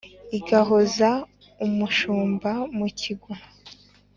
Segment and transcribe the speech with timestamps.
[0.37, 1.09] Igahoza
[1.65, 3.35] umushumba mu kigwa!